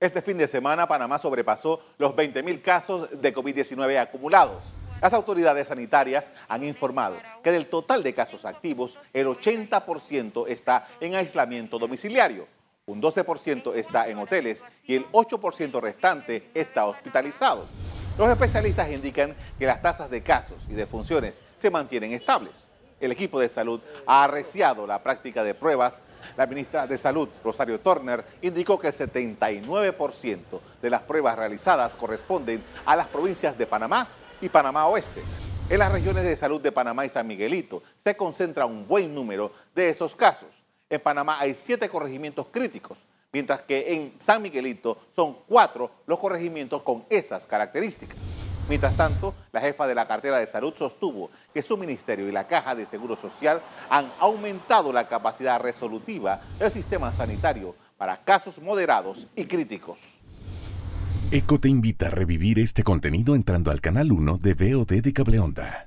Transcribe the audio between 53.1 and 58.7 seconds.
Social han aumentado la capacidad resolutiva del sistema sanitario para casos